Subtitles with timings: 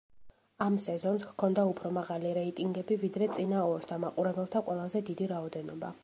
[0.67, 5.91] ამ სეზონს ჰქონდა უფრო მაღალი რეიტინგები, ვიდრე წინა ორს და მაყურებელთა ყველაზე დიდი რაოდენობა.